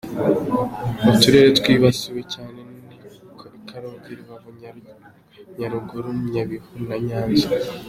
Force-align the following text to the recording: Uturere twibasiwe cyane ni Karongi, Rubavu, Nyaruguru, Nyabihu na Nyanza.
Uturere 1.11 1.49
twibasiwe 1.59 2.21
cyane 2.33 2.59
ni 2.87 2.95
Karongi, 3.69 4.11
Rubavu, 4.19 4.49
Nyaruguru, 5.57 6.09
Nyabihu 6.31 6.71
na 6.87 6.97
Nyanza. 7.05 7.47